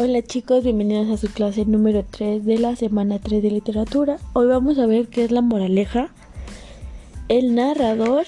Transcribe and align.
Hola 0.00 0.22
chicos, 0.22 0.62
bienvenidos 0.62 1.10
a 1.10 1.16
su 1.16 1.26
clase 1.26 1.64
número 1.64 2.04
3 2.08 2.44
de 2.44 2.58
la 2.58 2.76
semana 2.76 3.18
3 3.18 3.42
de 3.42 3.50
literatura. 3.50 4.18
Hoy 4.32 4.46
vamos 4.46 4.78
a 4.78 4.86
ver 4.86 5.08
qué 5.08 5.24
es 5.24 5.32
la 5.32 5.40
moraleja, 5.40 6.10
el 7.28 7.56
narrador, 7.56 8.24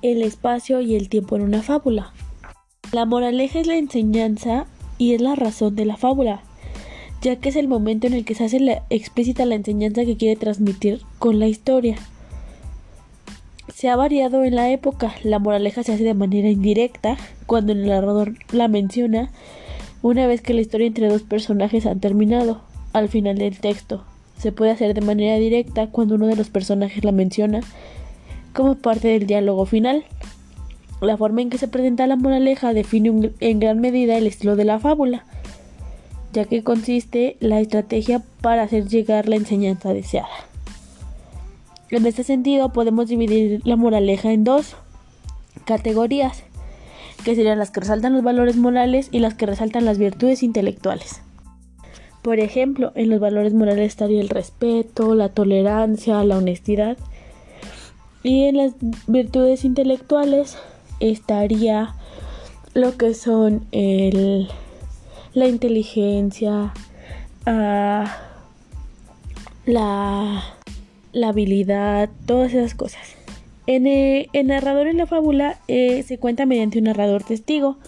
el 0.00 0.22
espacio 0.22 0.80
y 0.80 0.94
el 0.94 1.08
tiempo 1.08 1.34
en 1.34 1.42
una 1.42 1.62
fábula. 1.62 2.12
La 2.92 3.06
moraleja 3.06 3.58
es 3.58 3.66
la 3.66 3.74
enseñanza 3.74 4.66
y 4.98 5.14
es 5.14 5.20
la 5.20 5.34
razón 5.34 5.74
de 5.74 5.84
la 5.84 5.96
fábula, 5.96 6.44
ya 7.20 7.34
que 7.34 7.48
es 7.48 7.56
el 7.56 7.66
momento 7.66 8.06
en 8.06 8.12
el 8.12 8.24
que 8.24 8.36
se 8.36 8.44
hace 8.44 8.82
explícita 8.88 9.46
la 9.46 9.56
enseñanza 9.56 10.04
que 10.04 10.16
quiere 10.16 10.36
transmitir 10.36 11.02
con 11.18 11.40
la 11.40 11.48
historia. 11.48 11.96
Se 13.74 13.88
ha 13.88 13.96
variado 13.96 14.44
en 14.44 14.54
la 14.54 14.70
época, 14.70 15.12
la 15.24 15.40
moraleja 15.40 15.82
se 15.82 15.92
hace 15.92 16.04
de 16.04 16.14
manera 16.14 16.48
indirecta, 16.48 17.16
cuando 17.46 17.72
el 17.72 17.84
narrador 17.84 18.34
la 18.52 18.68
menciona 18.68 19.32
una 20.02 20.26
vez 20.26 20.42
que 20.42 20.54
la 20.54 20.60
historia 20.60 20.88
entre 20.88 21.08
dos 21.08 21.22
personajes 21.22 21.86
ha 21.86 21.94
terminado, 21.94 22.60
al 22.92 23.08
final 23.08 23.38
del 23.38 23.58
texto. 23.58 24.04
Se 24.36 24.52
puede 24.52 24.72
hacer 24.72 24.94
de 24.94 25.00
manera 25.00 25.36
directa 25.36 25.86
cuando 25.86 26.16
uno 26.16 26.26
de 26.26 26.36
los 26.36 26.50
personajes 26.50 27.04
la 27.04 27.12
menciona 27.12 27.60
como 28.52 28.74
parte 28.74 29.08
del 29.08 29.26
diálogo 29.26 29.64
final. 29.64 30.04
La 31.00 31.16
forma 31.16 31.42
en 31.42 31.50
que 31.50 31.58
se 31.58 31.68
presenta 31.68 32.06
la 32.06 32.16
moraleja 32.16 32.74
define 32.74 33.32
en 33.40 33.60
gran 33.60 33.80
medida 33.80 34.16
el 34.18 34.26
estilo 34.26 34.56
de 34.56 34.64
la 34.64 34.78
fábula, 34.78 35.24
ya 36.32 36.44
que 36.44 36.62
consiste 36.62 37.36
la 37.40 37.60
estrategia 37.60 38.22
para 38.40 38.62
hacer 38.62 38.88
llegar 38.88 39.28
la 39.28 39.36
enseñanza 39.36 39.92
deseada. 39.92 40.28
En 41.90 42.06
este 42.06 42.24
sentido, 42.24 42.72
podemos 42.72 43.08
dividir 43.08 43.60
la 43.64 43.76
moraleja 43.76 44.32
en 44.32 44.44
dos 44.44 44.76
categorías 45.64 46.44
que 47.22 47.34
serían 47.34 47.58
las 47.58 47.70
que 47.70 47.80
resaltan 47.80 48.12
los 48.12 48.22
valores 48.22 48.56
morales 48.56 49.08
y 49.10 49.18
las 49.20 49.34
que 49.34 49.46
resaltan 49.46 49.84
las 49.84 49.98
virtudes 49.98 50.42
intelectuales. 50.42 51.22
Por 52.22 52.38
ejemplo, 52.38 52.92
en 52.94 53.10
los 53.10 53.18
valores 53.18 53.52
morales 53.52 53.88
estaría 53.88 54.20
el 54.20 54.28
respeto, 54.28 55.14
la 55.14 55.28
tolerancia, 55.28 56.22
la 56.24 56.38
honestidad. 56.38 56.96
Y 58.22 58.44
en 58.44 58.56
las 58.56 58.74
virtudes 59.08 59.64
intelectuales 59.64 60.56
estaría 61.00 61.94
lo 62.74 62.96
que 62.96 63.14
son 63.14 63.66
la 63.72 65.46
inteligencia, 65.48 66.72
ah, 67.46 68.16
la 69.66 70.44
habilidad, 71.28 72.08
todas 72.26 72.54
esas 72.54 72.74
cosas. 72.74 73.21
En 73.66 73.86
el, 73.86 74.28
narrador 74.44 74.88
en 74.88 74.96
la 74.96 75.06
fábula 75.06 75.58
eh, 75.68 76.02
se 76.02 76.18
cuenta 76.18 76.46
mediante 76.46 76.78
un 76.78 76.84
narrador 76.84 77.22
testigo, 77.22 77.78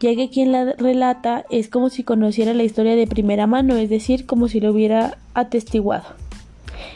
ya 0.00 0.14
que 0.14 0.28
quien 0.28 0.52
la 0.52 0.72
relata 0.72 1.44
es 1.50 1.68
como 1.68 1.88
si 1.88 2.02
conociera 2.02 2.52
la 2.52 2.64
historia 2.64 2.94
de 2.94 3.06
primera 3.06 3.46
mano, 3.46 3.76
es 3.76 3.88
decir, 3.88 4.26
como 4.26 4.48
si 4.48 4.60
lo 4.60 4.70
hubiera 4.72 5.16
atestiguado. 5.34 6.04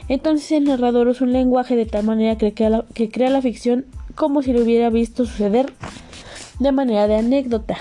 Entonces 0.08 0.52
el 0.52 0.64
narrador 0.64 1.08
usa 1.08 1.26
un 1.26 1.32
lenguaje 1.32 1.76
de 1.76 1.86
tal 1.86 2.04
manera 2.04 2.36
que 2.36 2.52
crea, 2.52 2.70
la, 2.70 2.84
que 2.94 3.08
crea 3.08 3.30
la 3.30 3.42
ficción 3.42 3.86
como 4.14 4.42
si 4.42 4.52
lo 4.52 4.62
hubiera 4.62 4.90
visto 4.90 5.24
suceder 5.24 5.72
de 6.58 6.72
manera 6.72 7.06
de 7.06 7.16
anécdota. 7.16 7.76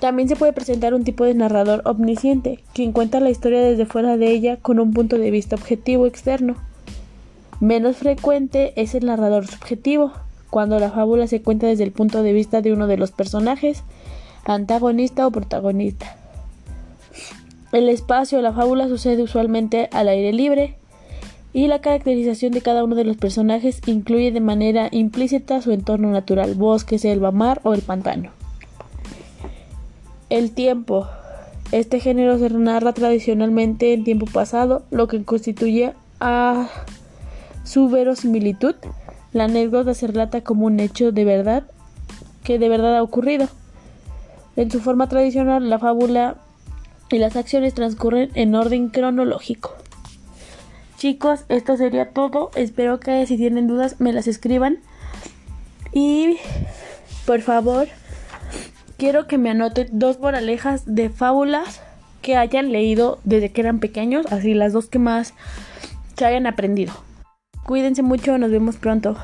También 0.00 0.28
se 0.28 0.36
puede 0.36 0.52
presentar 0.52 0.94
un 0.94 1.04
tipo 1.04 1.24
de 1.24 1.34
narrador 1.34 1.82
omnisciente, 1.84 2.58
quien 2.74 2.92
cuenta 2.92 3.20
la 3.20 3.30
historia 3.30 3.60
desde 3.60 3.86
fuera 3.86 4.16
de 4.16 4.30
ella 4.30 4.56
con 4.56 4.80
un 4.80 4.92
punto 4.92 5.16
de 5.16 5.30
vista 5.30 5.54
objetivo 5.54 6.06
externo. 6.06 6.56
Menos 7.62 7.98
frecuente 7.98 8.72
es 8.74 8.96
el 8.96 9.06
narrador 9.06 9.46
subjetivo, 9.46 10.10
cuando 10.50 10.80
la 10.80 10.90
fábula 10.90 11.28
se 11.28 11.42
cuenta 11.42 11.68
desde 11.68 11.84
el 11.84 11.92
punto 11.92 12.24
de 12.24 12.32
vista 12.32 12.60
de 12.60 12.72
uno 12.72 12.88
de 12.88 12.96
los 12.96 13.12
personajes, 13.12 13.84
antagonista 14.44 15.28
o 15.28 15.30
protagonista. 15.30 16.16
El 17.70 17.88
espacio 17.88 18.38
de 18.38 18.42
la 18.42 18.52
fábula 18.52 18.88
sucede 18.88 19.22
usualmente 19.22 19.88
al 19.92 20.08
aire 20.08 20.32
libre 20.32 20.74
y 21.52 21.68
la 21.68 21.80
caracterización 21.80 22.50
de 22.50 22.62
cada 22.62 22.82
uno 22.82 22.96
de 22.96 23.04
los 23.04 23.16
personajes 23.16 23.80
incluye 23.86 24.32
de 24.32 24.40
manera 24.40 24.88
implícita 24.90 25.62
su 25.62 25.70
entorno 25.70 26.10
natural, 26.10 26.56
bosque, 26.56 26.98
selva, 26.98 27.30
mar 27.30 27.60
o 27.62 27.74
el 27.74 27.82
pantano. 27.82 28.30
El 30.30 30.50
tiempo. 30.50 31.06
Este 31.70 32.00
género 32.00 32.40
se 32.40 32.50
narra 32.50 32.92
tradicionalmente 32.92 33.92
en 33.92 34.02
tiempo 34.02 34.26
pasado, 34.26 34.82
lo 34.90 35.06
que 35.06 35.22
constituye 35.22 35.92
a 36.18 36.68
su 37.64 37.88
verosimilitud, 37.88 38.74
la 39.32 39.44
anécdota 39.44 39.94
se 39.94 40.08
relata 40.08 40.42
como 40.42 40.66
un 40.66 40.80
hecho 40.80 41.12
de 41.12 41.24
verdad 41.24 41.64
que 42.44 42.58
de 42.58 42.68
verdad 42.68 42.96
ha 42.96 43.02
ocurrido. 43.02 43.48
En 44.56 44.70
su 44.70 44.80
forma 44.80 45.08
tradicional, 45.08 45.70
la 45.70 45.78
fábula 45.78 46.36
y 47.10 47.18
las 47.18 47.36
acciones 47.36 47.74
transcurren 47.74 48.30
en 48.34 48.54
orden 48.54 48.88
cronológico. 48.88 49.74
Chicos, 50.98 51.44
esto 51.48 51.76
sería 51.76 52.10
todo. 52.10 52.50
Espero 52.54 53.00
que 53.00 53.26
si 53.26 53.36
tienen 53.36 53.66
dudas 53.66 53.96
me 54.00 54.12
las 54.12 54.26
escriban. 54.26 54.78
Y 55.92 56.38
por 57.26 57.40
favor, 57.40 57.88
quiero 58.98 59.26
que 59.26 59.38
me 59.38 59.50
anoten 59.50 59.88
dos 59.92 60.20
moralejas 60.20 60.82
de 60.86 61.10
fábulas 61.10 61.80
que 62.20 62.36
hayan 62.36 62.70
leído 62.70 63.18
desde 63.24 63.50
que 63.50 63.60
eran 63.62 63.80
pequeños, 63.80 64.26
así 64.30 64.54
las 64.54 64.72
dos 64.72 64.86
que 64.86 64.98
más 64.98 65.34
se 66.16 66.24
hayan 66.24 66.46
aprendido. 66.46 66.92
Cuídense 67.64 68.02
mucho, 68.02 68.38
nos 68.38 68.50
vemos 68.50 68.76
pronto. 68.76 69.16